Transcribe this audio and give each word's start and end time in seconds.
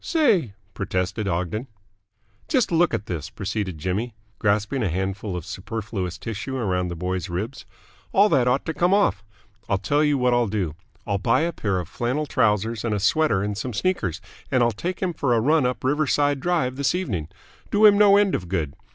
"Say!" 0.03 0.55
protested 0.73 1.27
Ogden. 1.27 1.67
"Just 2.47 2.71
look 2.71 2.91
at 2.91 3.05
this," 3.05 3.29
proceeded 3.29 3.77
Jimmy, 3.77 4.15
grasping 4.39 4.81
a 4.81 4.89
handful 4.89 5.35
of 5.37 5.45
superfluous 5.45 6.17
tissue 6.17 6.57
around 6.57 6.87
the 6.87 6.95
boy's 6.95 7.29
ribs. 7.29 7.67
"All 8.11 8.27
that 8.29 8.47
ought 8.47 8.65
to 8.65 8.73
come 8.73 8.95
off. 8.95 9.23
I'll 9.69 9.77
tell 9.77 10.03
you 10.03 10.17
what 10.17 10.33
I'll 10.33 10.47
do. 10.47 10.73
I'll 11.05 11.19
buy 11.19 11.41
a 11.41 11.53
pair 11.53 11.79
of 11.79 11.87
flannel 11.87 12.25
trousers 12.25 12.83
and 12.83 12.95
a 12.95 12.99
sweater 12.99 13.43
and 13.43 13.55
some 13.55 13.73
sneakers, 13.73 14.21
and 14.49 14.63
I'll 14.63 14.71
take 14.71 15.01
him 15.03 15.13
for 15.13 15.35
a 15.35 15.39
run 15.39 15.67
up 15.67 15.83
Riverside 15.83 16.39
Drive 16.39 16.77
this 16.77 16.95
evening. 16.95 17.27
Do 17.69 17.85
him 17.85 17.95
no 17.99 18.17
end 18.17 18.33
of 18.33 18.49
good. 18.49 18.73